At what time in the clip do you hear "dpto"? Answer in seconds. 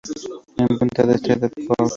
1.35-1.87